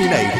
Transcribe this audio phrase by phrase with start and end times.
[0.00, 0.30] Mineiro.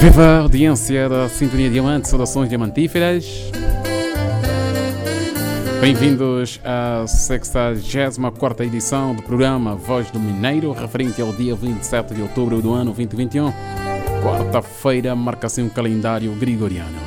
[0.00, 3.50] Viva a audiência da Sintonia Diamante, saudações diamantíferas.
[5.80, 12.60] Bem-vindos à 64 edição do programa Voz do Mineiro, referente ao dia 27 de outubro
[12.60, 13.52] do ano 2021,
[14.22, 16.98] quarta-feira, marca-se um calendário gregoriano.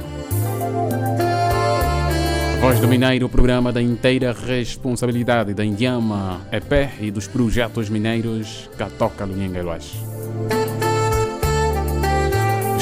[2.62, 9.26] Voz do Mineiro, programa da inteira responsabilidade da Indiama EP e dos projetos mineiros Catoca
[9.26, 10.11] Lunhengueluas.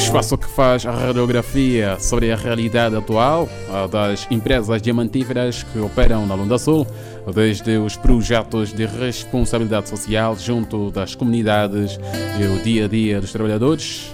[0.10, 3.48] Espaço que faz a radiografia sobre a realidade atual
[3.92, 6.88] das empresas diamantíferas que operam na Lunda Sul,
[7.32, 12.00] desde os projetos de responsabilidade social junto das comunidades
[12.40, 14.12] e o dia a dia dos trabalhadores.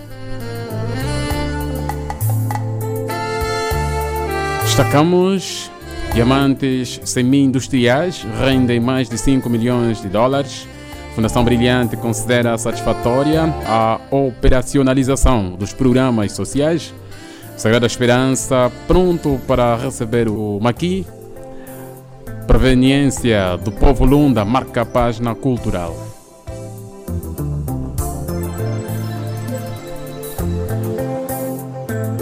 [4.63, 5.71] Destacamos
[6.13, 10.67] diamantes semi-industriais rendem mais de 5 milhões de dólares.
[11.15, 16.93] Fundação Brilhante considera satisfatória a operacionalização dos programas sociais.
[17.55, 21.07] Sagrada Esperança pronto para receber o Maqui.
[22.45, 25.95] Proveniência do povo Lunda marca a página cultural.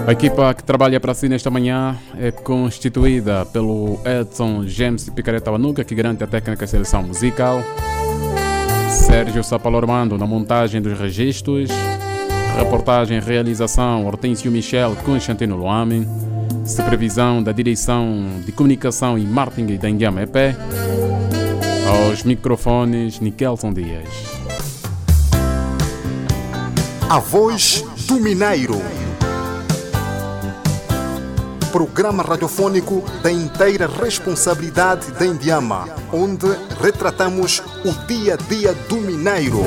[0.06, 5.84] A equipa que trabalha para si nesta manhã é constituída pelo Edson James Picareta Wanuga,
[5.84, 7.64] que garante a técnica e seleção musical.
[8.90, 11.70] Sérgio Sapalormando na montagem dos registros.
[12.58, 16.08] Reportagem realização Hortêncio Michel Constantino Luame.
[16.66, 20.36] Supervisão da Direção de Comunicação e Marketing da Indiama EP.
[21.88, 24.08] Aos microfones Nikelson Dias.
[27.10, 29.03] A voz do Mineiro.
[31.74, 36.46] Programa radiofônico da inteira responsabilidade da Indiama, onde
[36.80, 39.62] retratamos o dia a dia do Mineiro.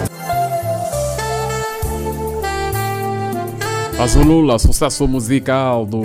[3.99, 6.01] Azulula, sucesso musical do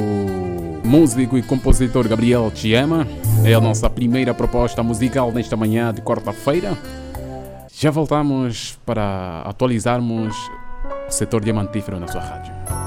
[0.84, 3.08] músico e compositor Gabriel Chiema.
[3.46, 6.76] É a nossa primeira proposta musical nesta manhã de quarta-feira.
[7.72, 10.36] Já voltamos para atualizarmos
[11.08, 12.81] o setor diamantífero na sua rádio.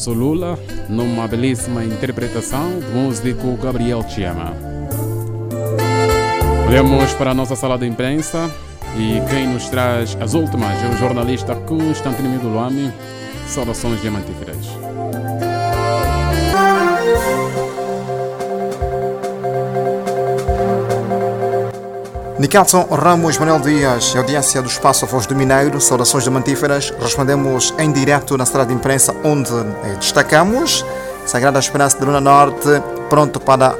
[0.00, 0.58] Azulula
[0.88, 4.54] numa belíssima interpretação do músico Gabriel Chiama.
[6.66, 8.50] Olhamos para a nossa sala de imprensa
[8.96, 12.90] e quem nos traz as últimas é o jornalista Constantino Miduluami.
[13.46, 14.79] Saudações diamantíferas.
[22.40, 26.90] Nikelson Ramos Manuel Dias, audiência do Espaço Voz do Mineiro, saudações diamantíferas.
[26.98, 30.82] Respondemos em direto na sala de imprensa, onde eh, destacamos
[31.26, 33.76] Sagrada Esperança de Luna Norte, pronto para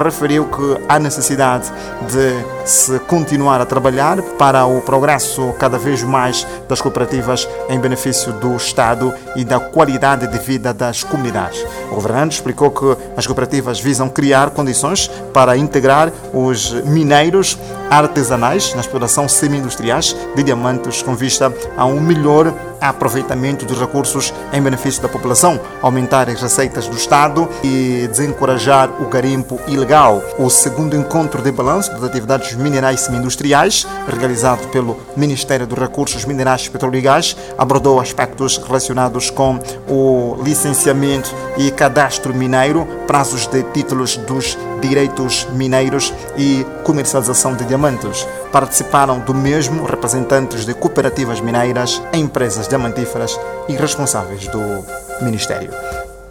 [0.04, 1.72] referiu que há necessidade
[2.06, 8.30] de se continuar a trabalhar para o progresso cada vez mais das cooperativas em benefício
[8.34, 11.64] do Estado e da qualidade de vida das comunidades.
[11.90, 17.58] O governante explicou que as cooperativas visam criar condições para integrar os mineiros
[17.90, 24.60] artesanais na exploração semi-industriais de diamantes com vista a um melhor aproveitamento dos recursos em
[24.60, 30.22] benefício da população, aumentar as receitas do Estado e desencorajar o garimpo ilegal.
[30.38, 36.68] O segundo encontro de balanço das atividades minerais semi-industriais, realizado pelo Ministério dos Recursos Minerais,
[36.68, 39.58] Petróleo e Gás, abordou aspectos relacionados com
[39.88, 48.26] o licenciamento e cadastro mineiro, prazos de títulos dos direitos mineiros e comercialização de diamantes.
[48.50, 54.84] Participaram do mesmo representantes de cooperativas mineiras, empresas diamantíferas e responsáveis do
[55.22, 55.70] Ministério.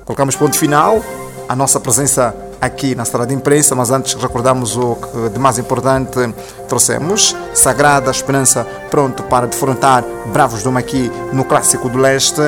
[0.05, 1.01] Colocamos ponto final
[1.47, 5.57] à nossa presença aqui na sala de imprensa, mas antes recordamos o que de mais
[5.57, 6.19] importante
[6.67, 7.35] trouxemos.
[7.53, 12.41] Sagrada Esperança pronto para defrontar Bravos do Maqui no Clássico do Leste.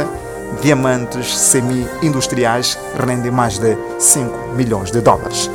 [0.62, 5.50] Diamantes semi-industriais rendem mais de 5 milhões de dólares.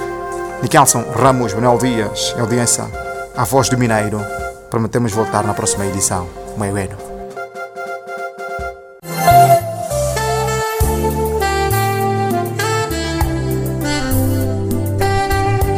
[0.63, 2.85] Nikelson Ramos Manuel Dias, audiência,
[3.37, 4.21] a voz do Mineiro.
[4.69, 6.29] Prometemos voltar na próxima edição.
[6.57, 6.99] Meio ano.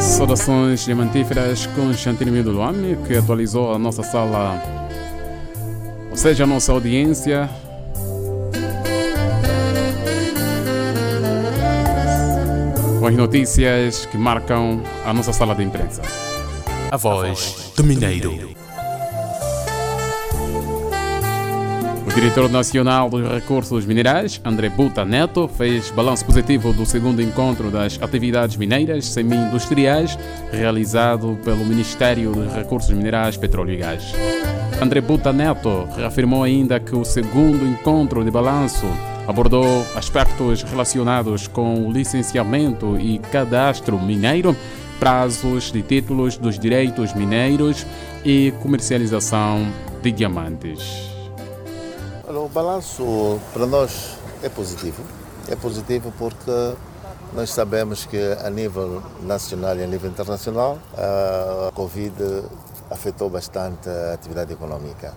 [0.00, 4.62] Saudações diamantíferas com Chantilly do Luame, que atualizou a nossa sala,
[6.10, 7.50] ou seja, a nossa audiência.
[13.10, 16.00] As notícias que marcam a nossa sala de imprensa.
[16.92, 18.50] A voz do Mineiro.
[22.06, 27.68] O diretor nacional dos recursos minerais, André Buta Neto, fez balanço positivo do segundo encontro
[27.68, 30.16] das atividades mineiras semi-industriais
[30.52, 34.12] realizado pelo Ministério dos Recursos Minerais, Petróleo e Gás.
[34.80, 38.86] André Buta Neto reafirmou ainda que o segundo encontro de balanço
[39.30, 44.56] abordou aspectos relacionados com o licenciamento e cadastro mineiro,
[44.98, 47.86] prazos de títulos dos direitos mineiros
[48.24, 49.72] e comercialização
[50.02, 51.08] de diamantes.
[52.28, 55.00] O balanço para nós é positivo.
[55.48, 56.74] É positivo porque
[57.32, 62.42] nós sabemos que a nível nacional e a nível internacional a Covid
[62.90, 65.14] afetou bastante a atividade econômica.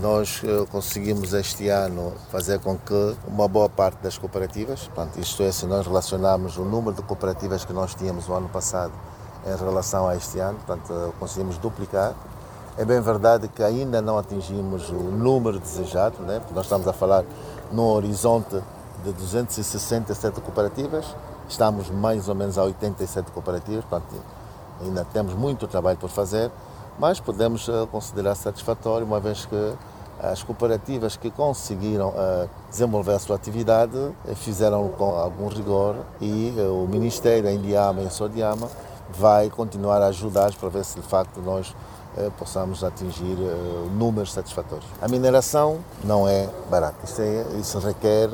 [0.00, 5.42] Nós eh, conseguimos este ano fazer com que uma boa parte das cooperativas, portanto, isto
[5.42, 8.92] é, se nós relacionarmos o número de cooperativas que nós tínhamos no ano passado
[9.44, 12.14] em relação a este ano, portanto, eh, conseguimos duplicar.
[12.76, 16.38] É bem verdade que ainda não atingimos o número desejado, né?
[16.38, 17.24] porque nós estamos a falar
[17.72, 18.62] num horizonte
[19.04, 21.06] de 267 cooperativas,
[21.48, 24.14] estamos mais ou menos a 87 cooperativas, portanto,
[24.80, 26.52] ainda temos muito trabalho por fazer,
[26.98, 29.74] mas podemos eh, considerar satisfatório, uma vez que
[30.20, 36.52] as cooperativas que conseguiram eh, desenvolver a sua atividade eh, fizeram com algum rigor e
[36.58, 38.68] o Ministério, a Indiama e a Sodiama,
[39.10, 41.74] vai continuar a ajudar para ver se de facto nós
[42.36, 43.36] possamos atingir
[43.96, 44.88] números satisfatórios.
[45.00, 48.28] A mineração não é barata, isso, é, isso requer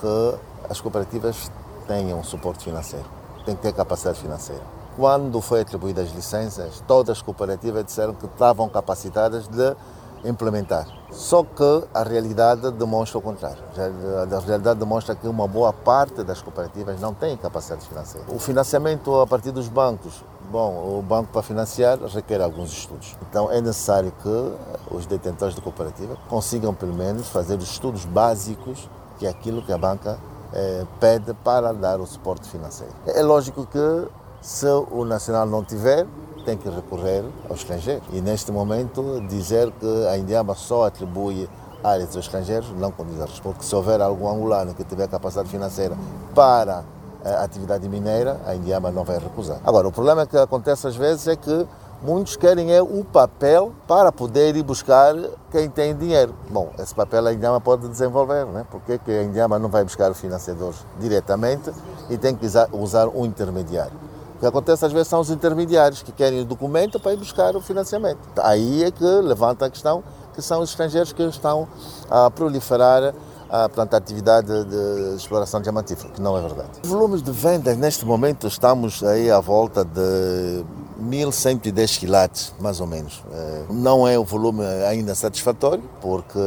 [0.00, 0.34] que
[0.70, 1.50] as cooperativas
[1.86, 3.04] tenham suporte financeiro,
[3.44, 4.77] têm que ter capacidade financeira.
[4.98, 9.76] Quando foi atribuídas as licenças, todas as cooperativas disseram que estavam capacitadas de
[10.24, 10.88] implementar.
[11.12, 13.62] Só que a realidade demonstra o contrário.
[13.76, 18.26] A realidade demonstra que uma boa parte das cooperativas não tem capacidade financeira.
[18.28, 23.16] O financiamento a partir dos bancos, bom, o banco para financiar requer alguns estudos.
[23.30, 28.90] Então é necessário que os detentores de cooperativa consigam pelo menos fazer os estudos básicos
[29.16, 30.18] que é aquilo que a banca
[30.52, 32.92] eh, pede para dar o suporte financeiro.
[33.06, 34.08] É lógico que
[34.40, 36.06] se o nacional não tiver,
[36.44, 38.02] tem que recorrer ao estrangeiro.
[38.12, 41.48] E neste momento, dizer que a Indiama só atribui
[41.82, 43.42] áreas aos estrangeiros não condiz a resposta.
[43.42, 45.96] Porque se houver algum angolano que tiver capacidade financeira
[46.34, 46.84] para
[47.24, 49.60] a atividade mineira, a Indiama não vai recusar.
[49.64, 51.66] Agora, o problema que acontece às vezes é que
[52.00, 55.16] Muitos querem é o papel para poder ir buscar
[55.50, 56.32] quem tem dinheiro.
[56.48, 58.64] Bom, esse papel a Inhama pode desenvolver, né?
[58.70, 61.72] Porque que a Inhama não vai buscar financiadores diretamente
[62.08, 64.07] e tem que usar um intermediário.
[64.38, 67.56] O que acontece às vezes são os intermediários que querem o documento para ir buscar
[67.56, 68.20] o financiamento.
[68.40, 70.02] Aí é que levanta a questão
[70.32, 71.66] que são os estrangeiros que estão
[72.08, 73.12] a proliferar
[73.50, 76.68] a, portanto, a atividade de exploração diamantífera, que não é verdade.
[76.84, 80.64] Volumes de vendas, neste momento, estamos aí à volta de
[80.98, 83.24] 1110 quilates, mais ou menos.
[83.32, 86.38] Eh, Não é o volume ainda satisfatório, porque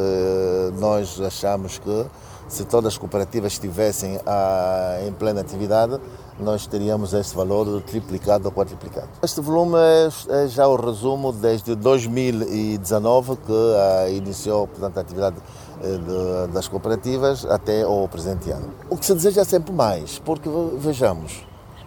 [0.78, 2.06] nós achamos que
[2.48, 5.98] se todas as cooperativas estivessem ah, em plena atividade,
[6.40, 9.08] nós teríamos este valor triplicado ou quadriplicado.
[9.22, 10.08] Este volume é,
[10.44, 15.36] é já o resumo desde 2019 que ah, iniciou portanto, a atividade
[15.82, 18.72] eh, das cooperativas até ao presente ano.
[18.88, 20.48] O que se deseja é sempre mais, porque
[20.78, 21.44] vejamos,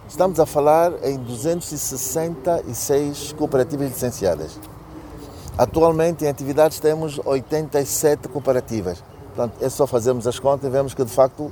[0.07, 4.59] estamos a falar em 266 cooperativas licenciadas.
[5.57, 9.01] Atualmente em atividades temos 87 cooperativas.
[9.33, 11.49] Portanto, é só fazermos as contas e vemos que de facto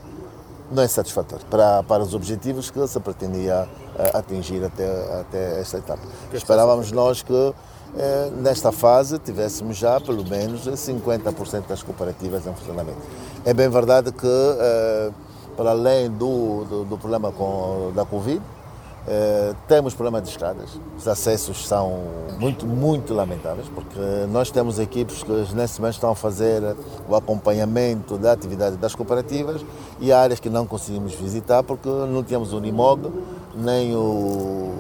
[0.74, 5.78] não é satisfatório para, para os objetivos que se pretendia eh, atingir até, até esta
[5.78, 6.02] etapa.
[6.34, 7.54] Esperávamos nós que
[7.96, 13.00] eh, nesta fase tivéssemos já pelo menos 50% das cooperativas em funcionamento.
[13.46, 15.12] É bem verdade que, eh,
[15.56, 18.42] para além do, do, do problema com, da Covid,
[19.06, 20.80] eh, temos problema de estradas.
[20.98, 22.00] Os acessos são
[22.40, 24.00] muito, muito lamentáveis, porque
[24.32, 26.62] nós temos equipes que nesse momento estão a fazer
[27.08, 29.64] o acompanhamento da atividade das cooperativas
[30.00, 33.12] e há áreas que não conseguimos visitar porque não tínhamos o Unimog
[33.56, 34.72] nem o,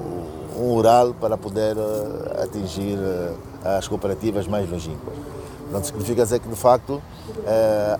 [0.57, 5.15] um Ural para poder eh, atingir eh, as cooperativas mais longínquas.
[5.63, 7.01] Portanto, significa dizer que, de facto,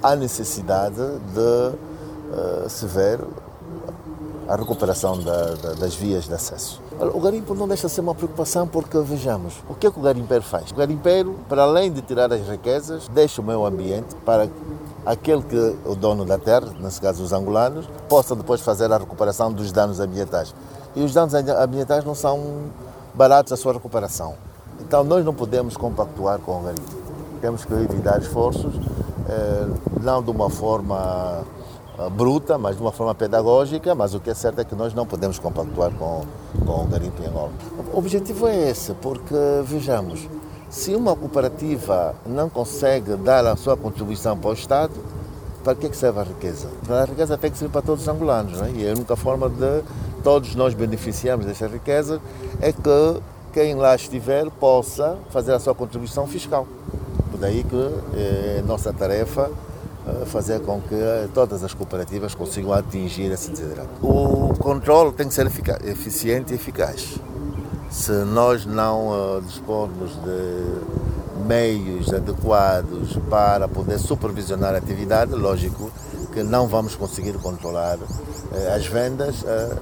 [0.03, 0.95] há necessidade
[1.33, 3.19] de se ver
[4.47, 6.81] a recuperação da- da- das vias de acesso.
[7.13, 10.01] O garimpo não deixa de ser uma preocupação porque, vejamos, o que é que o
[10.01, 10.71] garimpeiro faz?
[10.71, 14.47] O garimpeiro, para além de tirar as riquezas, deixa o meio ambiente para
[15.05, 19.51] aquele que o dono da terra, nesse caso os angolanos, possa depois fazer a recuperação
[19.51, 20.53] dos danos ambientais.
[20.95, 22.63] E os danos ambientais não são
[23.13, 24.35] baratos a sua recuperação.
[24.79, 27.03] Então nós não podemos compactuar com o garimpo.
[27.41, 28.73] Temos que evitar esforços,
[29.27, 29.67] eh,
[30.01, 31.43] não de uma forma
[32.11, 35.05] bruta, mas de uma forma pedagógica, mas o que é certo é que nós não
[35.05, 36.23] podemos compactuar com,
[36.65, 37.51] com o garimpo em Angola.
[37.93, 40.27] O objetivo é esse, porque, vejamos,
[40.69, 44.93] se uma cooperativa não consegue dar a sua contribuição para o Estado,
[45.63, 46.67] para que, é que serve a riqueza?
[46.89, 48.71] A riqueza tem que servir para todos os angolanos, não é?
[48.71, 49.83] e a única forma de
[50.23, 52.19] todos nós beneficiarmos dessa riqueza
[52.59, 53.21] é que
[53.53, 56.67] quem lá estiver possa fazer a sua contribuição fiscal.
[57.29, 59.72] Por daí que é nossa tarefa eh,
[60.25, 60.95] fazer com que
[61.33, 63.89] todas as cooperativas consigam atingir esse desiderato.
[64.01, 65.47] O controle tem que ser
[65.85, 67.17] eficiente e eficaz.
[67.89, 75.91] Se nós não eh, dispormos de meios adequados para poder supervisionar a atividade, lógico
[76.33, 77.99] que não vamos conseguir controlar
[78.51, 79.43] eh, as vendas.
[79.45, 79.77] eh,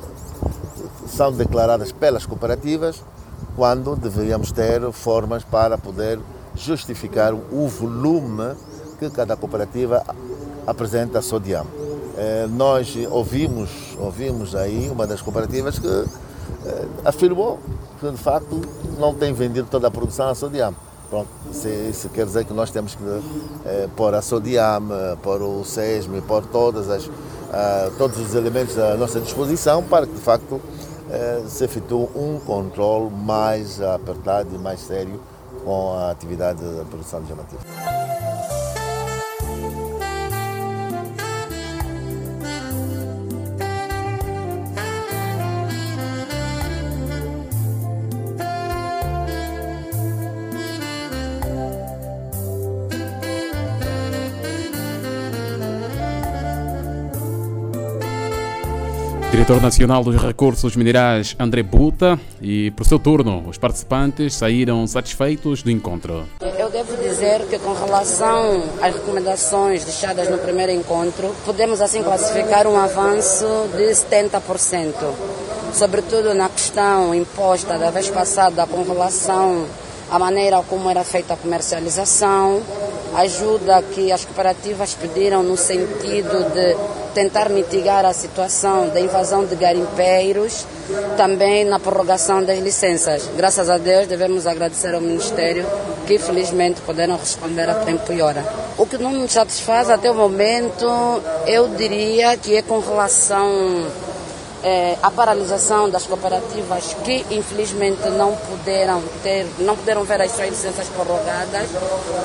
[1.07, 3.03] são declaradas pelas cooperativas
[3.55, 6.19] quando deveríamos ter formas para poder
[6.55, 8.55] justificar o volume
[9.01, 10.03] que cada cooperativa
[10.67, 11.65] apresenta a Sodiam.
[12.15, 17.59] Eh, Nós ouvimos, ouvimos aí uma das cooperativas que eh, afirmou
[17.99, 18.61] que de facto
[18.99, 20.75] não tem vendido toda a produção a Sodiam.
[21.09, 23.03] Pronto, isso, quer dizer que nós temos que
[23.65, 24.83] eh, pôr a Sodiam,
[25.23, 27.09] pôr o SESME, pôr todas as,
[27.51, 30.61] ah, todos os elementos à nossa disposição para que de facto
[31.49, 35.19] se efetue um controle mais apertado e mais sério
[35.65, 38.00] com a atividade da produção de diamantina.
[59.41, 65.63] Diretor Nacional dos Recursos Minerais André Buta e, por seu turno, os participantes saíram satisfeitos
[65.63, 66.29] do encontro.
[66.59, 72.67] Eu devo dizer que com relação às recomendações deixadas no primeiro encontro, podemos assim classificar
[72.67, 74.93] um avanço de 70%,
[75.73, 79.65] sobretudo na questão imposta da vez passada com relação
[80.11, 82.61] à maneira como era feita a comercialização,
[83.15, 89.55] ajuda que as cooperativas pediram no sentido de tentar mitigar a situação da invasão de
[89.55, 90.65] garimpeiros,
[91.17, 93.29] também na prorrogação das licenças.
[93.35, 95.65] Graças a Deus devemos agradecer ao Ministério
[96.07, 98.43] que felizmente puderam responder a tempo e hora.
[98.77, 100.87] O que não nos satisfaz até o momento,
[101.45, 103.85] eu diria que é com relação
[104.63, 110.49] eh, a paralisação das cooperativas que infelizmente não puderam ter, não puderam ver as suas
[110.49, 111.69] licenças prorrogadas.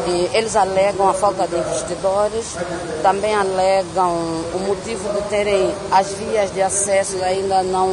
[0.06, 2.56] E eles alegam a falta de investidores,
[3.02, 4.10] também alegam
[4.54, 7.88] o motivo de terem as vias de acesso ainda não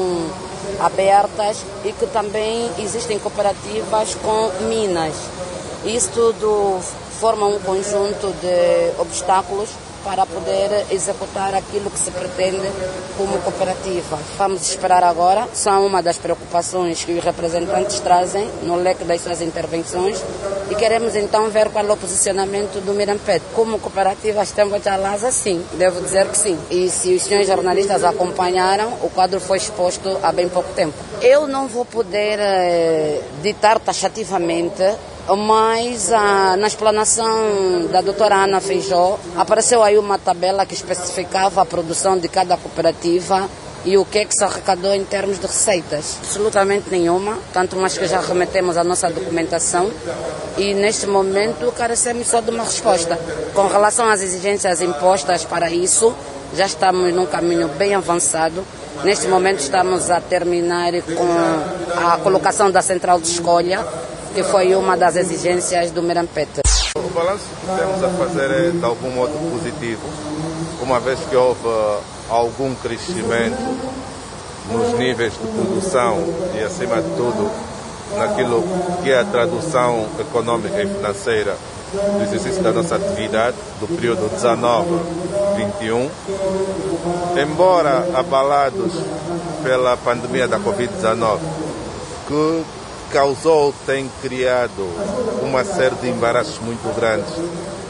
[0.80, 5.14] abertas e que também existem cooperativas com minas.
[5.86, 6.80] Isso tudo
[7.20, 9.70] forma um conjunto de obstáculos
[10.04, 12.70] para poder executar aquilo que se pretende
[13.18, 14.20] como cooperativa.
[14.38, 19.42] Vamos esperar agora, são uma das preocupações que os representantes trazem no leque das suas
[19.42, 20.22] intervenções
[20.70, 23.42] e queremos então ver qual é o posicionamento do Mirampet.
[23.54, 26.58] Como cooperativa estamos Lasa, sim, devo dizer que sim.
[26.70, 30.94] E se os senhores jornalistas acompanharam, o quadro foi exposto há bem pouco tempo.
[31.22, 34.84] Eu não vou poder eh, ditar taxativamente
[35.28, 42.18] mas na explanação da doutora Ana Feijó apareceu aí uma tabela que especificava a produção
[42.18, 43.50] de cada cooperativa
[43.86, 46.18] e o que é que se arrecadou em termos de receitas.
[46.22, 49.90] Absolutamente nenhuma, tanto mais que já remetemos a nossa documentação
[50.58, 53.18] e neste momento carecemos só de uma resposta.
[53.54, 56.14] Com relação às exigências impostas para isso,
[56.56, 58.64] já estamos num caminho bem avançado.
[59.04, 63.86] Neste momento estamos a terminar com a colocação da central de escolha
[64.34, 66.62] que foi uma das exigências do Merampete.
[66.96, 70.02] O balanço que temos a fazer é de algum modo positivo,
[70.82, 71.60] uma vez que houve
[72.30, 73.62] algum crescimento
[74.72, 76.18] nos níveis de produção
[76.56, 77.52] e, acima de tudo,
[78.18, 78.64] naquilo
[79.04, 81.56] que é a tradução econômica e financeira
[81.92, 86.10] do exercício da nossa atividade, do período 19-21.
[87.40, 88.94] Embora abalados
[89.64, 91.38] pela pandemia da Covid-19,
[92.28, 92.64] que
[93.14, 94.90] causou, tem criado
[95.44, 97.32] uma série de embaraços muito grandes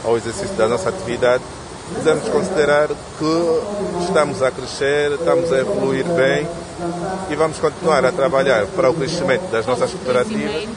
[0.04, 1.42] ao exercício da nossa atividade,
[1.94, 6.46] podemos considerar que estamos a crescer, estamos a evoluir bem
[7.30, 10.68] e vamos continuar a trabalhar para o crescimento das nossas cooperativas.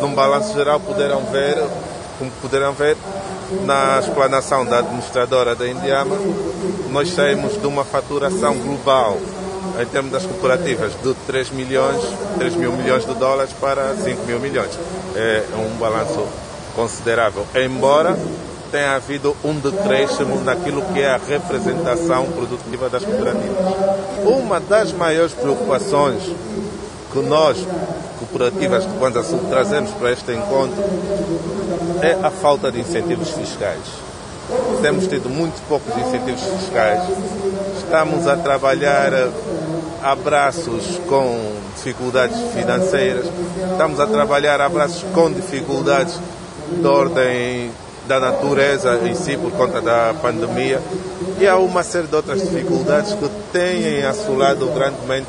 [0.00, 1.62] Num balanço geral, poderão ver,
[2.18, 2.96] como poderão ver,
[3.66, 6.16] na explanação da administradora da Indiama,
[6.88, 9.18] nós saímos de uma faturação global
[9.78, 12.02] em termos das cooperativas, de 3 milhões,
[12.38, 14.70] 3 mil milhões de dólares para 5 mil milhões.
[15.14, 16.26] É um balanço
[16.74, 18.16] considerável, embora
[18.70, 23.56] tenha havido um decréscimo naquilo que é a representação produtiva das cooperativas.
[24.24, 26.22] Uma das maiores preocupações
[27.12, 27.58] que nós,
[28.18, 30.82] cooperativas de Kwanza Sul, trazemos para este encontro
[32.02, 33.82] é a falta de incentivos fiscais.
[34.82, 37.02] Temos tido muito poucos incentivos fiscais.
[37.78, 39.12] Estamos a trabalhar
[40.02, 43.26] abraços com dificuldades financeiras,
[43.72, 46.18] estamos a trabalhar abraços com dificuldades
[46.70, 47.70] de ordem
[48.06, 50.80] da natureza em si por conta da pandemia.
[51.38, 55.28] E há uma série de outras dificuldades que têm assolado grandemente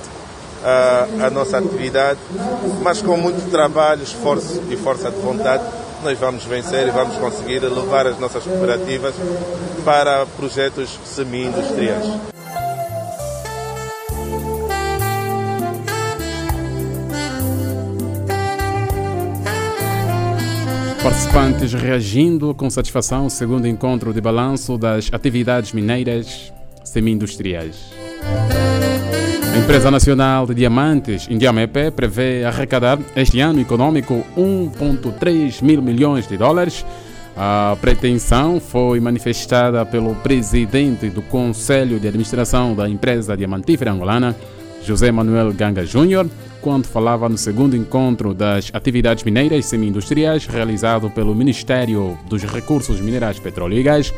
[0.64, 2.20] a, a nossa atividade,
[2.82, 5.64] mas com muito trabalho, esforço e força de vontade
[6.04, 9.14] nós vamos vencer e vamos conseguir levar as nossas cooperativas
[9.86, 12.41] para projetos semi-industriais.
[21.04, 27.92] Participantes reagindo com satisfação ao segundo encontro de balanço das atividades mineiras semi-industriais.
[29.52, 36.38] A Empresa Nacional de Diamantes, Indiamepe, prevê arrecadar este ano econômico 1,3 mil milhões de
[36.38, 36.86] dólares.
[37.36, 44.36] A pretensão foi manifestada pelo presidente do Conselho de Administração da empresa diamantífera angolana,
[44.84, 46.28] José Manuel Ganga Júnior,
[46.60, 53.40] quando falava no segundo encontro das atividades mineiras semi-industriais realizado pelo Ministério dos Recursos Minerais
[53.40, 54.14] Petróleo e Gás.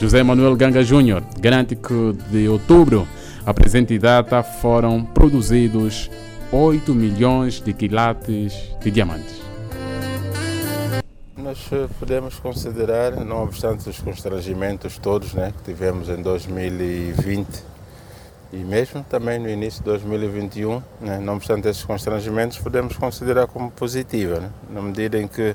[0.00, 3.06] José Manuel Ganga Júnior garante que de outubro
[3.44, 6.10] a presente data foram produzidos
[6.52, 9.42] 8 milhões de quilates de diamantes.
[11.36, 11.58] Nós
[11.98, 17.77] podemos considerar, não obstante os constrangimentos todos né, que tivemos em 2020
[18.52, 23.70] e mesmo também no início de 2021, né, não obstante esses constrangimentos, podemos considerar como
[23.70, 25.54] positiva, né, na medida em que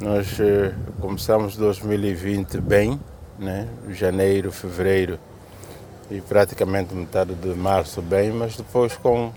[0.00, 3.00] nós eh, começamos 2020 bem,
[3.38, 5.18] né, janeiro, fevereiro
[6.10, 9.32] e praticamente metade de março bem, mas depois com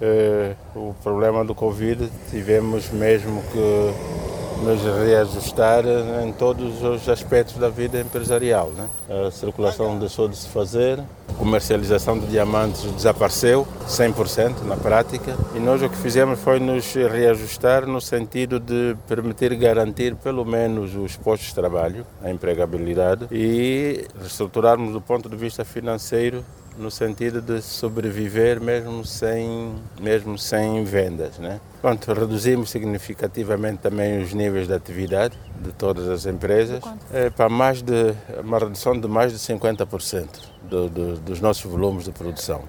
[0.00, 4.29] eh, o problema do Covid tivemos mesmo que
[4.62, 5.84] nos reajustar
[6.24, 8.70] em todos os aspectos da vida empresarial.
[8.70, 8.88] Né?
[9.26, 15.58] A circulação deixou de se fazer, a comercialização de diamantes desapareceu 100% na prática e
[15.58, 21.16] nós o que fizemos foi nos reajustar no sentido de permitir garantir pelo menos os
[21.16, 26.44] postos de trabalho, a empregabilidade e reestruturarmos do ponto de vista financeiro
[26.78, 31.38] no sentido de sobreviver mesmo sem, mesmo sem vendas.
[31.38, 31.60] Né?
[31.80, 37.82] Pronto, reduzimos significativamente também os níveis de atividade de todas as empresas é, para mais
[37.82, 40.26] de uma redução de mais de 50%
[40.62, 42.62] do, do, dos nossos volumes de produção.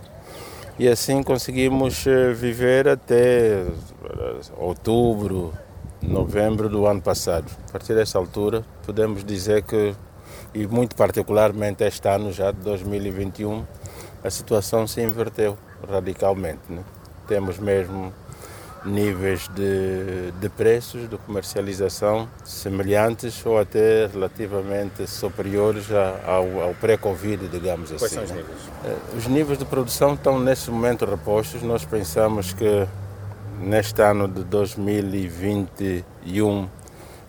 [0.80, 3.66] E assim conseguimos eh, viver até eh,
[4.58, 5.54] outubro,
[6.02, 7.46] novembro do ano passado.
[7.70, 9.94] A partir dessa altura, podemos dizer que,
[10.56, 13.64] e muito particularmente este ano já de 2021,
[14.24, 15.58] a situação se inverteu
[15.90, 16.62] radicalmente.
[16.70, 16.84] Né?
[17.28, 18.14] Temos mesmo
[18.84, 25.86] níveis de, de preços de comercialização semelhantes ou até relativamente superiores
[26.26, 28.00] ao, ao pré-Covid, digamos assim.
[28.00, 28.38] Quais são os né?
[28.38, 28.58] níveis?
[28.86, 31.62] Eh, Os níveis de produção estão nesse momento repostos.
[31.62, 32.88] Nós pensamos que
[33.60, 36.68] neste ano de 2021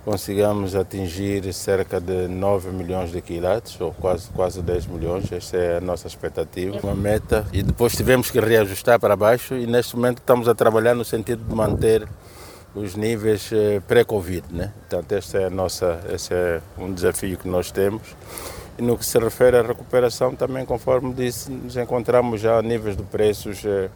[0.05, 5.77] consigamos atingir cerca de 9 milhões de quilates, ou quase, quase 10 milhões, essa é
[5.79, 10.19] a nossa expectativa, uma meta, e depois tivemos que reajustar para baixo e neste momento
[10.19, 12.07] estamos a trabalhar no sentido de manter
[12.75, 14.73] os níveis eh, pré-Covid, né?
[14.81, 18.03] Portanto, esse é, a nossa, esse é um desafio que nós temos.
[18.79, 22.97] E no que se refere à recuperação, também, conforme disse, nos encontramos já a níveis
[22.97, 23.91] de preços eh,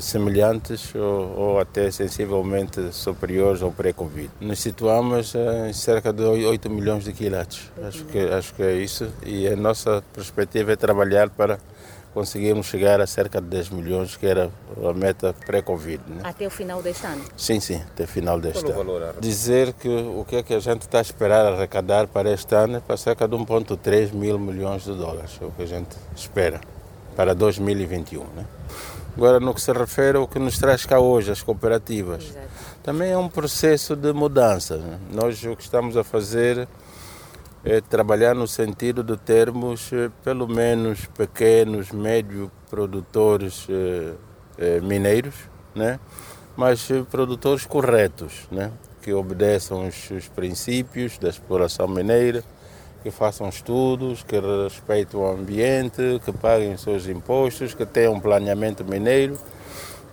[0.00, 4.30] semelhantes ou, ou até sensivelmente superiores ao pré-Covid.
[4.40, 7.70] Nos situamos eh, em cerca de 8 milhões de quilates.
[7.82, 9.08] Acho que, acho que é isso.
[9.24, 11.58] E a nossa perspectiva é trabalhar para
[12.14, 14.48] conseguirmos chegar a cerca de 10 milhões, que era
[14.88, 16.00] a meta pré-Covid.
[16.06, 16.20] Né?
[16.22, 17.24] Até o final deste ano.
[17.36, 18.92] Sim, sim, até final deste Qual o ano.
[18.92, 19.14] valor?
[19.20, 22.76] Dizer que o que é que a gente está a esperar arrecadar para este ano
[22.76, 26.60] é para cerca de 1,3 mil milhões de dólares, é o que a gente espera
[27.16, 28.20] para 2021.
[28.20, 28.46] Né?
[29.16, 32.32] Agora, no que se refere ao que nos traz cá hoje, as cooperativas,
[32.82, 34.76] também é um processo de mudança.
[34.76, 34.98] né?
[35.12, 36.66] Nós o que estamos a fazer
[37.64, 44.12] é trabalhar no sentido de termos eh, pelo menos pequenos, médio produtores eh,
[44.58, 45.34] eh, mineiros,
[45.74, 45.98] né?
[46.56, 48.70] mas eh, produtores corretos, né?
[49.00, 52.44] que obedeçam os, os princípios da exploração mineira,
[53.04, 58.20] que façam estudos, que respeitem o ambiente, que paguem os seus impostos, que tenham um
[58.20, 59.38] planeamento mineiro.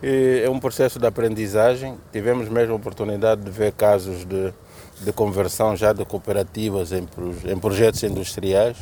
[0.04, 1.96] E é um processo de aprendizagem.
[2.12, 4.54] Tivemos mesmo a oportunidade de ver casos de,
[5.00, 7.08] de conversão já de cooperativas em,
[7.46, 8.76] em projetos industriais.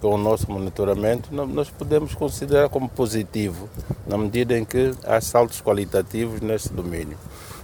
[0.00, 3.68] Com o nosso monitoramento, nós podemos considerar como positivo,
[4.06, 7.18] na medida em que há saltos qualitativos nesse domínio.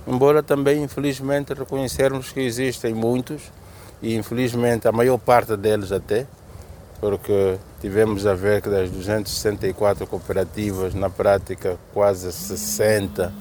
[0.06, 3.50] Embora também, infelizmente, reconhecermos que existem muitos,
[4.02, 6.26] e infelizmente a maior parte deles até,
[7.00, 13.32] porque tivemos a ver que das 264 cooperativas, na prática quase 60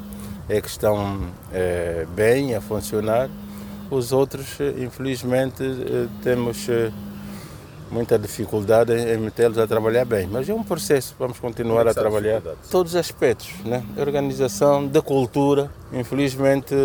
[0.50, 1.20] é que estão
[1.52, 3.30] eh, bem a funcionar.
[3.90, 6.68] Os outros, eh, infelizmente, eh, temos
[7.92, 10.28] muita dificuldade em metê-los a trabalhar bem.
[10.28, 13.84] Mas é um processo, vamos continuar a é trabalhar todos os aspectos, né?
[13.98, 15.72] Organização, da cultura.
[15.92, 16.76] Infelizmente,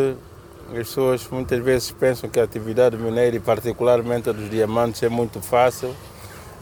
[0.72, 5.08] as pessoas muitas vezes pensam que a atividade mineira, e particularmente a dos diamantes, é
[5.08, 5.94] muito fácil.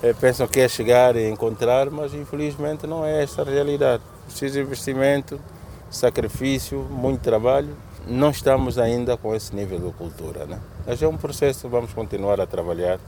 [0.02, 4.02] Eh, Pensam que é chegar e encontrar, mas infelizmente não é essa a realidade.
[4.26, 5.40] Precisa investimento,
[5.88, 7.76] sacrifício, muito trabalho.
[8.04, 10.58] Não estamos ainda com esse nível de cultura, né?
[10.84, 12.98] Mas é um processo, vamos continuar a trabalhar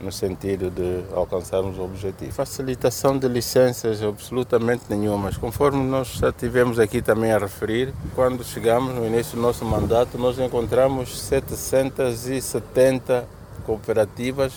[0.00, 2.32] no sentido de alcançarmos o objetivo.
[2.32, 5.32] Facilitação de licenças, absolutamente nenhuma.
[5.32, 10.18] Conforme nós já tivemos aqui também a referir, quando chegamos no início do nosso mandato,
[10.18, 13.26] nós encontramos 770
[13.64, 14.52] cooperativas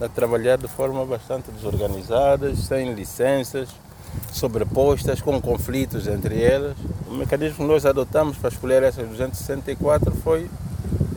[0.00, 3.68] a trabalhar de forma bastante desorganizada, sem licenças,
[4.32, 6.76] sobrepostas, com conflitos entre elas.
[7.08, 10.48] O mecanismo que nós adotamos para escolher essas 264 foi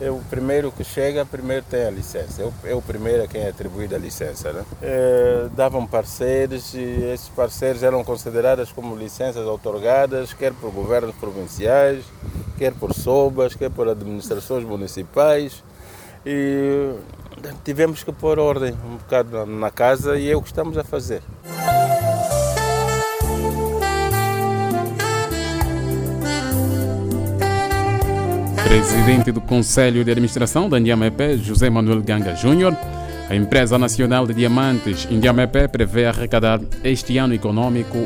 [0.00, 2.42] é o primeiro que chega, primeiro tem a licença.
[2.42, 4.52] É o, é o primeiro a quem é atribuída a licença.
[4.52, 4.64] Né?
[4.82, 12.04] É, davam parceiros e esses parceiros eram considerados como licenças outorgadas, quer por governos provinciais,
[12.58, 15.62] quer por SOBAs, quer por administrações municipais.
[16.26, 16.94] E
[17.64, 21.22] tivemos que pôr ordem um bocado na casa e é o que estamos a fazer.
[28.74, 32.76] Presidente do Conselho de Administração da Indiamepé, José Manuel Ganga Júnior,
[33.30, 37.96] a empresa nacional de diamantes Indiamepé prevê arrecadar este ano econômico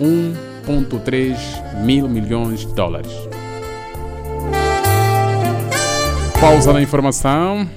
[0.00, 3.12] 1,3 mil milhões de dólares.
[6.40, 7.68] Pausa na informação.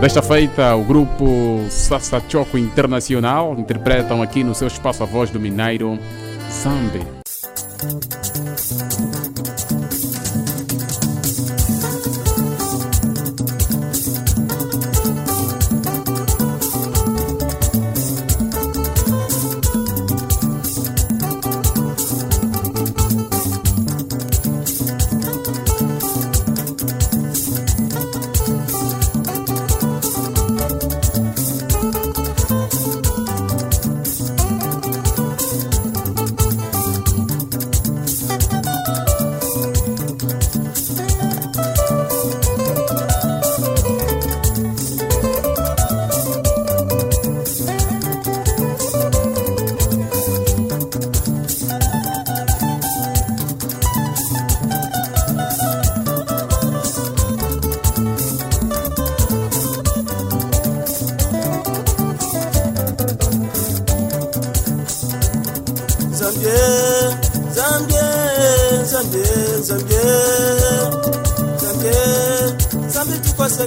[0.00, 5.98] Desta feita, o grupo Sassachoco Internacional interpretam aqui no seu espaço a voz do mineiro
[6.50, 7.06] Zambi.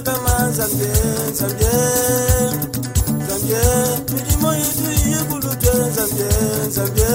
[0.04, 0.86] kama nzambe
[1.32, 1.70] nzambe
[3.24, 3.60] nzambe
[4.14, 4.86] milimo yetu
[5.20, 6.24] ikulutwe nzambe
[6.68, 7.06] nzambe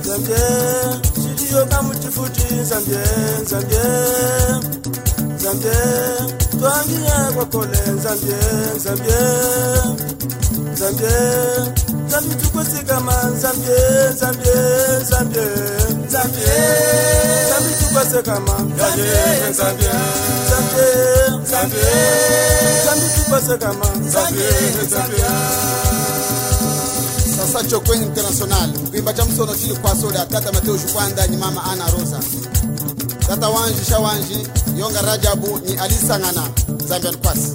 [0.00, 0.36] nzambe
[1.14, 2.98] siliyo kamutifuti nzambe
[3.42, 3.80] nzambe
[5.36, 5.70] nzambe
[6.58, 8.36] twangiye kwakole nzambe
[8.76, 9.16] nzambe
[10.72, 11.08] nzambe
[12.06, 13.76] nzambe tukwesikama nzambe
[14.14, 14.50] nzambe
[15.02, 15.40] nzambe
[16.06, 16.46] nzambe
[17.46, 19.10] nzambe tukwesekama nzambe
[19.50, 19.88] nzambe
[20.46, 20.86] nzambe
[27.36, 29.94] sasa chokwe international kuimba cha msono chili kwa
[30.26, 32.20] tata mateo shukwanda ni mama ana rosa.
[33.28, 34.46] Tata wanji sha wanji
[34.78, 36.42] yonga rajabu ni alisangana
[36.88, 37.52] zambian kwasi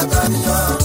[0.00, 0.79] látọ̀nìyàn.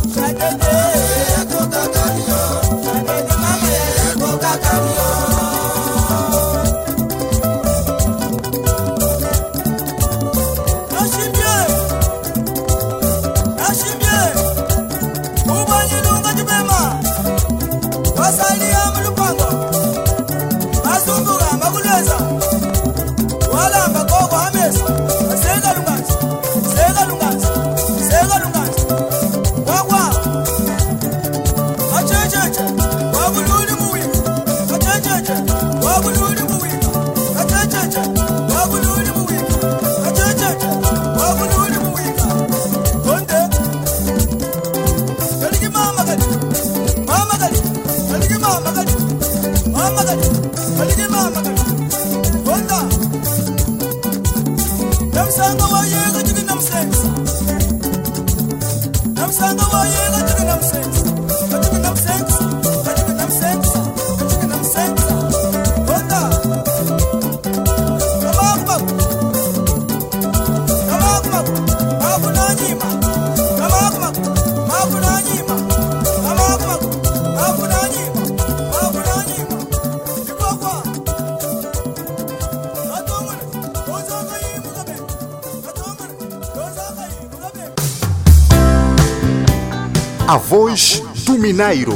[90.46, 91.96] Voz do Mineiro.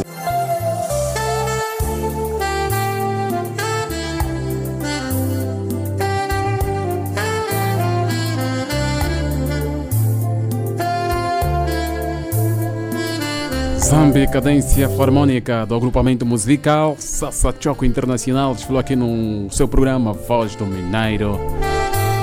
[13.78, 20.56] Zambi Cadência Harmônica do agrupamento musical Sassa Choco Internacional desfilou aqui no seu programa Voz
[20.56, 21.39] do Mineiro.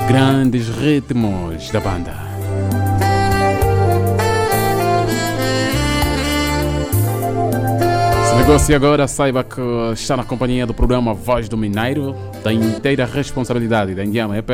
[0.09, 2.36] Grandes ritmos da banda.
[8.37, 9.61] Se ligou-se agora, saiba que
[9.95, 12.15] está na companhia do programa Voz do Mineiro,
[12.45, 14.51] da inteira responsabilidade da Indiama EP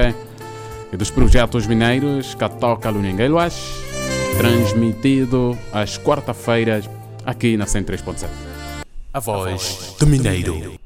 [0.93, 3.83] e dos projetos mineiros que toca Luningueiluas.
[4.39, 6.89] transmitido às quarta-feiras
[7.27, 8.29] aqui na 103.7.
[9.13, 10.82] A voz do Mineiro.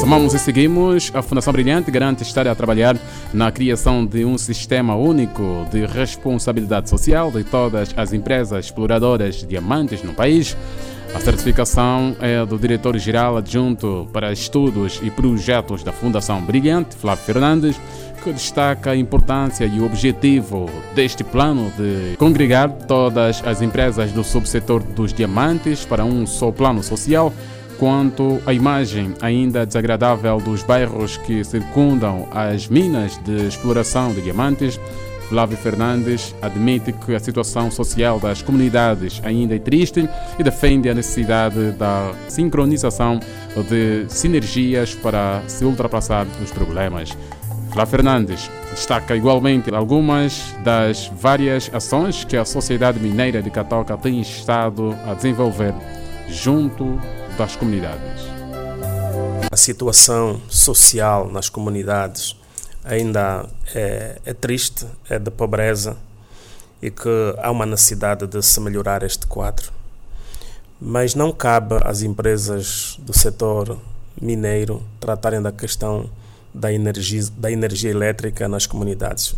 [0.00, 1.10] Somamos e seguimos.
[1.12, 2.96] A Fundação Brilhante garante estar a trabalhar
[3.34, 9.46] na criação de um sistema único de responsabilidade social de todas as empresas exploradoras de
[9.46, 10.56] diamantes no país.
[11.14, 17.80] A certificação é do diretor-geral adjunto para estudos e projetos da Fundação Brilhante, Flávio Fernandes,
[18.22, 24.22] que destaca a importância e o objetivo deste plano de congregar todas as empresas do
[24.22, 27.32] subsetor dos diamantes para um só plano social
[27.78, 34.80] quanto à imagem ainda desagradável dos bairros que circundam as minas de exploração de diamantes,
[35.28, 40.08] Flávio Fernandes admite que a situação social das comunidades ainda é triste
[40.38, 43.20] e defende a necessidade da sincronização
[43.68, 47.16] de sinergias para se ultrapassar os problemas.
[47.70, 54.20] Flávio Fernandes destaca igualmente algumas das várias ações que a Sociedade Mineira de Catoca tem
[54.20, 55.74] estado a desenvolver
[56.28, 56.98] junto
[57.38, 58.20] das comunidades.
[59.48, 62.36] A situação social nas comunidades
[62.84, 65.96] ainda é, é, triste, é de pobreza
[66.82, 67.08] e que
[67.38, 69.70] há uma necessidade de se melhorar este quadro.
[70.80, 73.78] Mas não cabe às empresas do setor
[74.20, 76.10] mineiro tratarem da questão
[76.52, 79.36] da energia, da energia elétrica nas comunidades.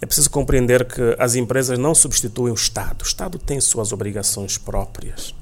[0.00, 3.02] É preciso compreender que as empresas não substituem o Estado.
[3.02, 5.34] O Estado tem suas obrigações próprias.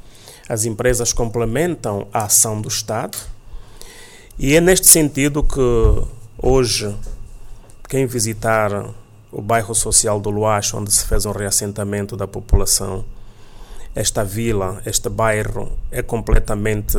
[0.49, 3.16] As empresas complementam a ação do Estado
[4.38, 5.61] e é neste sentido que
[6.36, 6.95] hoje
[7.88, 8.90] quem visitar
[9.32, 13.05] o bairro social do Luacho, onde se fez um reassentamento da população,
[13.95, 16.99] esta vila, este bairro é completamente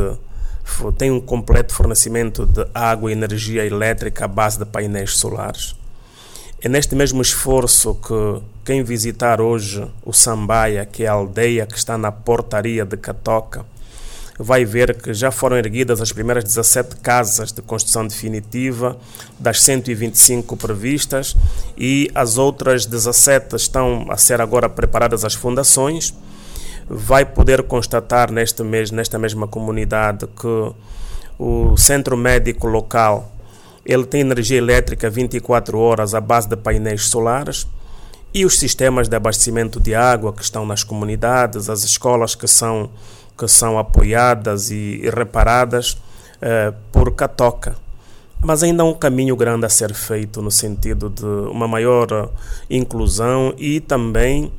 [0.98, 5.76] tem um completo fornecimento de água e energia elétrica à base de painéis solares.
[6.66, 11.78] É neste mesmo esforço que quem visitar hoje o Sambaia, que é a aldeia que
[11.78, 13.64] está na portaria de Catoca,
[14.40, 18.98] vai ver que já foram erguidas as primeiras 17 casas de construção definitiva,
[19.38, 21.38] das 125 previstas,
[21.78, 26.16] e as outras 17 estão a ser agora preparadas as fundações.
[26.90, 30.74] Vai poder constatar neste mês, nesta mesma comunidade que
[31.38, 33.35] o centro médico local
[33.86, 37.68] ele tem energia elétrica 24 horas à base de painéis solares
[38.34, 42.90] e os sistemas de abastecimento de água que estão nas comunidades, as escolas que são
[43.38, 45.98] que são apoiadas e, e reparadas
[46.42, 47.76] eh, por Catoca.
[48.42, 52.32] Mas ainda há um caminho grande a ser feito no sentido de uma maior
[52.70, 54.52] inclusão e também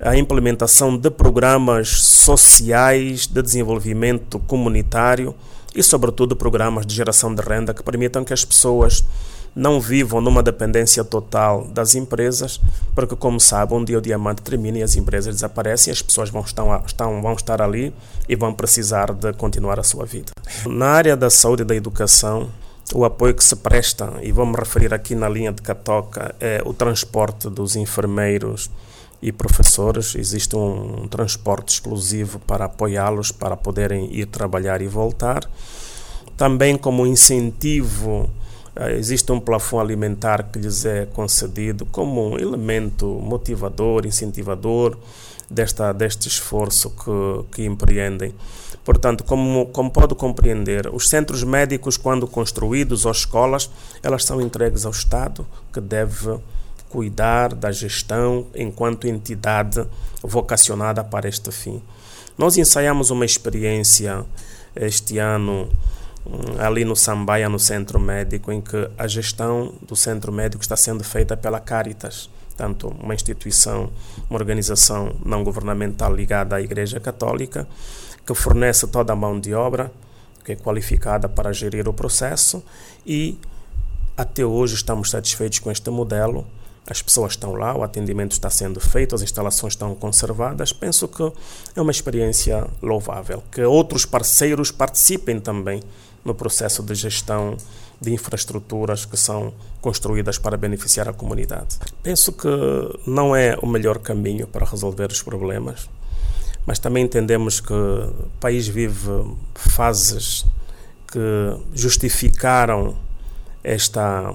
[0.00, 5.34] a implementação de programas sociais de desenvolvimento comunitário
[5.74, 9.04] e, sobretudo, programas de geração de renda que permitam que as pessoas
[9.54, 12.60] não vivam numa dependência total das empresas,
[12.94, 16.42] porque, como sabem, um dia o diamante termina e as empresas desaparecem, as pessoas vão
[16.42, 17.92] estar, estão, vão estar ali
[18.28, 20.32] e vão precisar de continuar a sua vida.
[20.66, 22.48] Na área da saúde e da educação,
[22.94, 26.62] o apoio que se presta, e vou me referir aqui na linha de Catoca, é
[26.64, 28.70] o transporte dos enfermeiros
[29.20, 30.14] e professores.
[30.14, 35.48] Existe um, transporte exclusivo para apoiá-los para poderem ir trabalhar e voltar.
[36.36, 38.30] Também como incentivo
[38.76, 44.96] ah, existe um plafond alimentar que lhes é concedido como um elemento motivador, incentivador
[45.50, 48.32] desta, deste esforço que, que empreendem.
[48.84, 53.68] Portanto, como, como pode compreender, os centros médicos, quando construídos, ou escolas,
[54.02, 56.38] elas são entregues ao Estado, que deve
[56.88, 59.84] cuidar da gestão enquanto entidade
[60.22, 61.82] vocacionada para este fim.
[62.36, 64.24] Nós ensaiamos uma experiência
[64.76, 65.68] este ano
[66.28, 70.76] Hum, ali no Sambaia, no centro médico, em que a gestão do centro médico está
[70.76, 73.90] sendo feita pela Caritas, tanto uma instituição,
[74.28, 77.66] uma organização não governamental ligada à Igreja Católica,
[78.26, 79.90] que fornece toda a mão de obra,
[80.44, 82.62] que é qualificada para gerir o processo
[83.06, 83.38] e
[84.14, 86.46] até hoje estamos satisfeitos com este modelo.
[86.90, 90.72] As pessoas estão lá, o atendimento está sendo feito, as instalações estão conservadas.
[90.72, 91.30] Penso que
[91.76, 93.42] é uma experiência louvável.
[93.52, 95.82] Que outros parceiros participem também
[96.24, 97.56] no processo de gestão
[98.00, 101.78] de infraestruturas que são construídas para beneficiar a comunidade.
[102.02, 102.48] Penso que
[103.06, 105.88] não é o melhor caminho para resolver os problemas,
[106.64, 110.46] mas também entendemos que o país vive fases
[111.10, 111.18] que
[111.74, 112.96] justificaram
[113.64, 114.34] esta,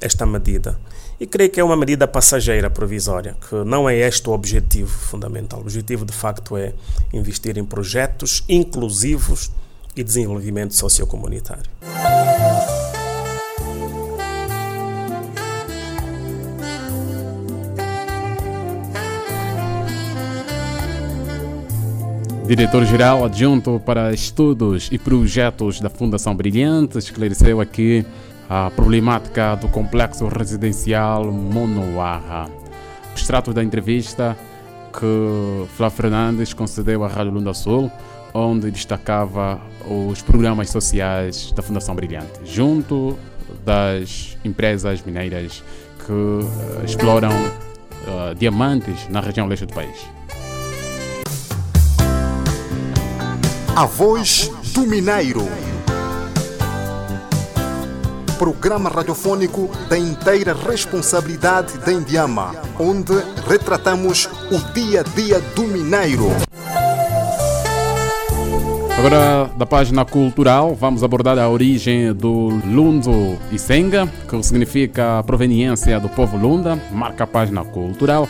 [0.00, 0.78] esta medida
[1.20, 5.58] e creio que é uma medida passageira, provisória, que não é este o objetivo fundamental.
[5.58, 6.72] O objetivo, de facto, é
[7.12, 9.50] investir em projetos inclusivos
[9.94, 11.70] e desenvolvimento sociocomunitário.
[22.46, 28.04] Diretor-Geral Adjunto para Estudos e Projetos da Fundação Brilhante esclareceu aqui
[28.50, 32.50] a problemática do complexo residencial Monoarra.
[33.12, 34.36] O extrato da entrevista
[34.92, 37.88] que Flá Fernandes concedeu à Rádio Lunda Sul,
[38.34, 43.16] onde destacava os programas sociais da Fundação Brilhante, junto
[43.64, 45.62] das empresas mineiras
[46.04, 49.96] que eh, exploram eh, diamantes na região leste do país.
[53.76, 55.69] A voz do Mineiro.
[58.40, 63.12] Programa radiofônico da inteira responsabilidade da Indiama, onde
[63.46, 66.28] retratamos o dia a dia do Mineiro.
[68.96, 76.00] Agora, da página cultural, vamos abordar a origem do Lunzo Isenga, que significa a proveniência
[76.00, 78.26] do povo Lunda, marca a página cultural.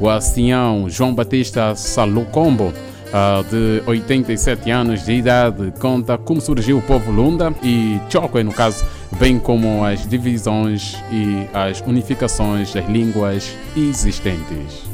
[0.00, 2.72] O ancião João Batista Salucombo,
[3.12, 8.52] ah, de 87 anos de idade, conta como surgiu o povo Lunda e Chokwe, no
[8.52, 8.86] caso,
[9.18, 14.90] bem como as divisões e as unificações das línguas existentes.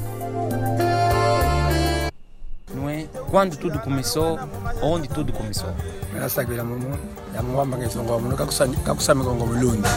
[2.75, 3.07] não é?
[3.31, 4.39] Quando tudo começou,
[4.83, 5.75] onde tudo começou.
[6.17, 6.97] Ngasakela mumu
[7.37, 9.91] yamuwamba ngesongo muno kakusami kongo mulunda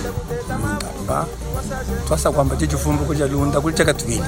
[0.50, 1.26] lunda ba
[2.08, 4.24] twasa kwamba chifumbu kuja lunda kuli chakatwili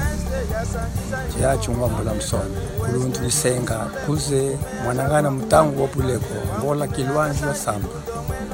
[1.34, 3.74] chiyachungwambula msoni kulundu lisenga
[4.06, 7.88] kuze mwanangana mutangu wopuleko ngola kilwanji wa samba.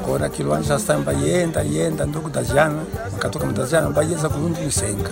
[0.07, 2.82] Kora kilwanji wa samba yenda yenda ndokutazana
[3.12, 5.11] makatoka mutazana bayeza kulundu lisenga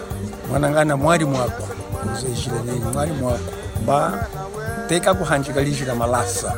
[0.50, 1.62] mwanangana mwali mwako.
[2.02, 3.38] Kuze ishile nini mwali mwako.
[3.82, 4.26] Mba
[4.88, 6.54] teka kuhanjika lishila malasa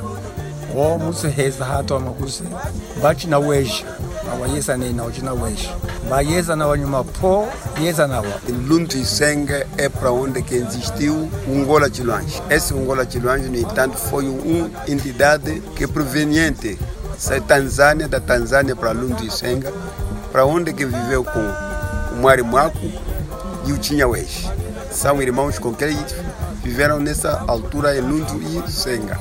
[0.74, 2.44] wo musiheza hatu amakuze
[3.02, 3.84] bacina weja
[4.32, 5.70] awayeza nena ucina weja
[6.10, 7.48] bayeza na wanyuma po
[7.82, 12.42] yeza nawa Lundu Isenga é para onde que existiu o Angola Chilwange.
[12.50, 16.78] Esse Angola Chilwange, no entanto, foi uma entidade que proveniente
[17.28, 19.72] da Tanzânia, da Tanzânia para Lundu Isenga,
[20.30, 21.40] para onde que viveu com
[22.12, 22.90] o Mwari Mwaku
[23.66, 24.50] e o Tinhawege.
[24.90, 25.96] São irmãos com quem
[26.62, 29.18] viveram nessa altura em Lundu Isenga.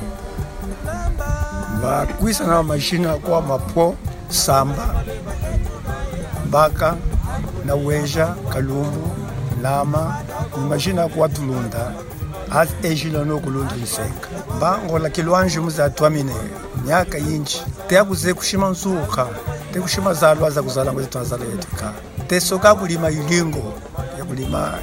[1.82, 3.94] Bakwisa na mashina kwa mapo
[4.28, 4.94] samba
[6.46, 6.96] mbaka
[7.66, 9.10] na weja kalumbu
[9.62, 10.16] lama
[10.68, 11.92] mashina kwa tulunda.
[12.50, 14.28] Az ejila no kulunda lisenga
[14.60, 16.34] bangola kilwanje muzatwamine
[16.84, 19.26] myaka yinji teakuze kushima nzuka
[19.72, 21.92] tekushima zalwa za kuzala ngwezi twazala yetu ka
[22.26, 23.72] tesoka kulima ilingo
[24.18, 24.78] ya kulima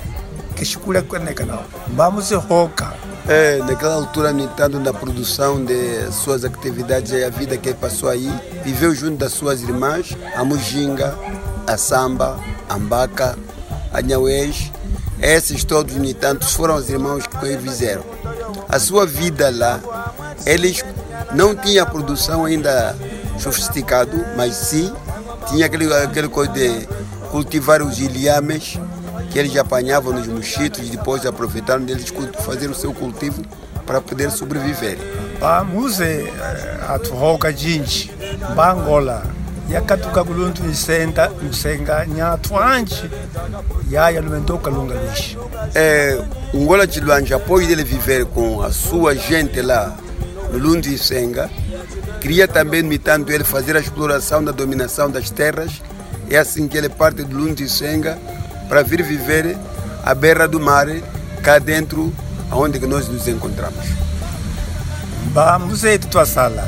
[0.55, 1.57] kishikule kweneka muze
[1.93, 2.91] mbamuzihoka
[3.27, 8.09] É, naquela altura, no entanto, na produção de suas atividades e a vida que passou
[8.09, 8.31] aí,
[8.63, 11.17] viveu junto das suas irmãs, a Mujinga,
[11.65, 13.35] a Samba, a Mbaca,
[13.91, 14.71] a Nhauês.
[15.19, 18.03] Esses todos, no entanto, foram os irmãos que ele fizeram.
[18.69, 19.79] A sua vida lá,
[20.45, 20.83] eles
[21.33, 22.95] não tinham produção ainda
[23.39, 24.93] sofisticado, mas sim
[25.49, 26.87] tinha aquele, aquele coisa de
[27.31, 28.77] cultivar os ilhames
[29.35, 32.05] que eles apanhavam nos mochitos e depois aproveitaram deles
[32.45, 33.43] fazer o seu cultivo
[33.85, 34.97] para poder sobreviver.
[35.41, 36.31] bamuze
[36.87, 38.09] atuhoka jinji
[38.55, 39.25] bangola
[39.69, 43.09] yakatuka kuluntu isenda msenga nyatu anji
[43.91, 45.37] yaya lumentoka lunga lishi
[45.75, 46.17] É,
[46.53, 49.97] o Angola Chilwanje, após ele viver com a sua gente lá
[50.49, 51.49] no Lundo e Senga,
[52.21, 55.81] queria também, no entanto, ele fazer a exploração da dominação das terras.
[56.29, 58.17] É assim que ele parte do Lundo e Senga
[58.69, 59.57] para vir viver
[60.03, 60.87] à beira do mar,
[61.43, 62.11] cá dentro,
[62.51, 63.85] onde que nós nos encontramos.
[65.33, 66.67] bamuze tutwasala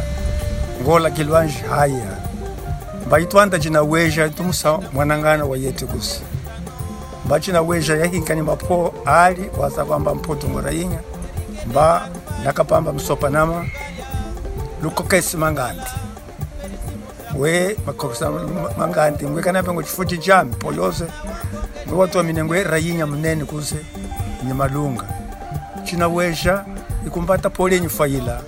[0.81, 2.17] ngola kilwanji haya.
[3.09, 6.21] Baitwanda jina weja tumusa mwanangana wa yetu kusi.
[7.25, 9.51] Bachina weja yahinkani mapo ali
[10.15, 10.99] mputu ngora yinya
[11.73, 12.09] ba
[12.43, 13.65] nakapamba msopa nama.
[14.83, 15.91] Lukokesi manganti.
[17.37, 18.31] We makokesa
[18.77, 19.25] manganti.
[19.25, 20.17] Ngwe kanape ngo chifuchi
[21.87, 23.75] chami poyose ngwe watu wamine ngwe rayinya munene kuse
[24.47, 25.05] nyamalunga.
[25.85, 26.65] China weja
[27.07, 28.41] ikumbata polenyi faila.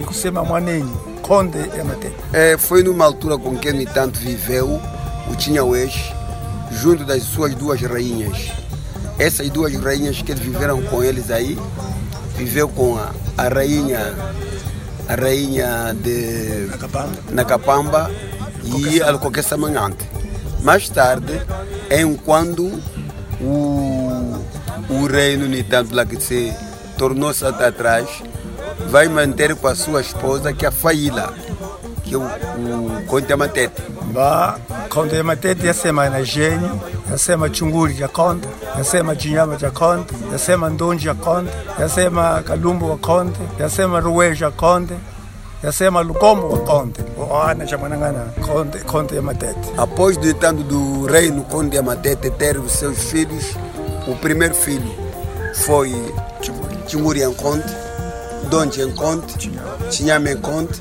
[0.00, 2.16] Ikusema mwanenyi konde ya matete.
[2.32, 4.80] É, foi numa altura com que, no entanto, viveu
[5.30, 5.92] o Tinhauês,
[6.70, 8.52] junto das suas duas rainhas.
[9.18, 11.58] Essas duas rainhas que viveram com eles aí,
[12.36, 14.14] viveu com a, a rainha,
[15.08, 16.68] a rainha de
[17.32, 18.10] Nakapamba
[18.64, 20.15] e a Coquessa Mangante.
[20.66, 21.40] Mais tarde,
[21.88, 22.82] em quando
[23.40, 24.42] o,
[24.90, 26.52] o reino, no entanto, lá que se
[26.98, 28.08] tornou-se atrás,
[28.90, 31.32] vai manter com a sua esposa, que é a Faíla,
[32.02, 33.80] que é o, o Conte Matete.
[34.12, 34.58] ba
[34.88, 36.70] konde ya matete yasema na jenyi
[37.10, 38.48] yasema chunguri yakonde
[38.78, 41.50] yasema chinyama chakonde yasema ndonji yakonde
[41.80, 44.94] yasema kalumbu wakonde yasema ruweja yakonde
[45.66, 47.00] yasema lukombo wakonde
[47.30, 52.72] oana chamwanangana konde konde ya matete Após do entanto do reino Conde Amatete ter os
[52.72, 53.44] seus filhos,
[54.06, 54.90] o primeiro filho
[55.54, 55.92] foi
[56.86, 57.74] Chinguri Enconte,
[58.48, 59.50] Donde Enconte,
[59.90, 60.80] Chinyame Enconte,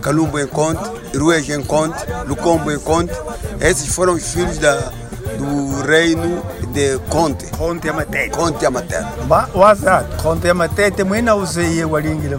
[0.00, 0.80] Calumbo Enconte,
[1.14, 3.12] Irueja Enconte, Lucombo Enconte.
[3.60, 4.90] Esses foram os filhos da,
[5.38, 7.46] do reino de Conte.
[7.56, 8.30] Conte Amatete.
[8.30, 9.04] Conte Amatete.
[9.28, 12.36] ba waza konde ya matete mwina uzeye walingile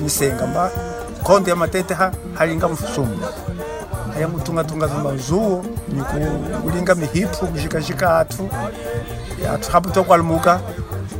[0.00, 0.70] misenga mba
[1.22, 2.68] konde ya matete ha halinga
[4.14, 4.28] haya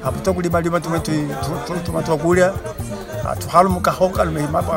[0.03, 1.01] hapo tokulimalima tumwe
[1.85, 2.53] tuma twakulya
[3.31, 3.91] athu halumuka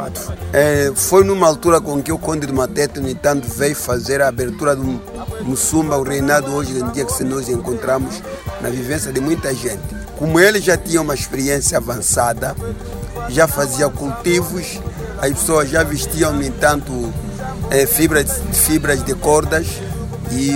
[0.05, 4.19] athu Eh, foi numa altura com que o Conde de Matete, no entanto, veio fazer
[4.19, 4.99] a abertura do
[5.43, 8.19] Mussumba, o reinado hoje em dia que nós encontramos
[8.59, 9.83] na vivência de muita gente.
[10.17, 12.55] Como ele já tinha uma experiência avançada,
[13.29, 14.79] já fazia cultivos,
[15.21, 17.13] as pessoas já vestiam, no entanto,
[17.71, 19.67] eh, fibras, fibras de cordas
[20.31, 20.51] e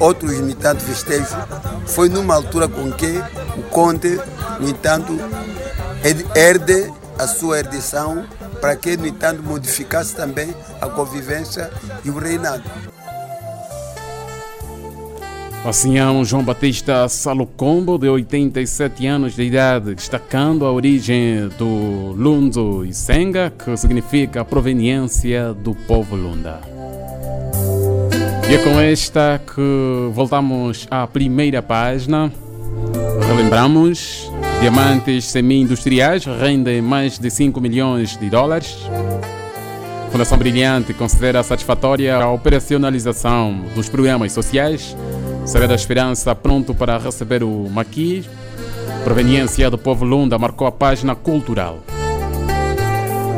[0.00, 1.34] outros, no entanto, festejos.
[1.86, 3.22] Foi numa altura com que
[3.56, 4.20] o Conde,
[4.60, 5.18] no entanto,
[6.34, 8.24] herde a sua herdição
[8.60, 11.70] para que, no entanto, modificasse também a convivência
[12.04, 12.64] e o reinado.
[15.66, 22.94] Ancião João Batista Salocombo, de 87 anos de idade, destacando a origem do Lunzo e
[22.94, 26.60] Senga, que significa a proveniência do povo Lunda.
[28.48, 32.32] E é com esta que voltamos à primeira página.
[33.26, 34.30] Relembramos:
[34.60, 38.74] diamantes semi-industriais rendem mais de 5 milhões de dólares.
[40.10, 44.96] Fundação Brilhante considera satisfatória a operacionalização dos programas sociais.
[45.48, 48.22] Será da Esperança pronto para receber o Maqui.
[49.02, 51.78] Proveniência do povo Lunda marcou a página cultural.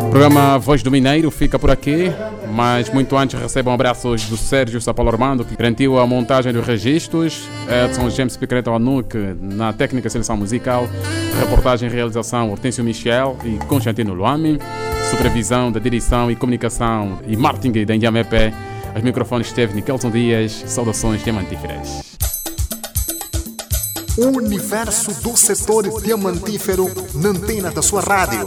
[0.02, 2.12] O programa Voz do Mineiro fica por aqui,
[2.52, 7.48] mas muito antes recebam abraços do Sérgio Sapalo Armando, que garantiu a montagem dos registros,
[7.68, 10.88] Edson James Picareta Anuc na técnica de seleção musical,
[11.38, 14.58] reportagem e realização Hortêncio Michel e Constantino Luame,
[15.12, 18.52] supervisão da direção e comunicação e marketing da Indiamepe,
[18.96, 22.18] os microfones esteve Nikelson Dias, saudações diamantíferas.
[24.18, 28.46] O universo do setor diamantífero na antena da sua rádio.